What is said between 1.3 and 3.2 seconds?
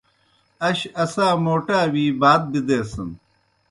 موٹا وی بات بِدَیسَن۔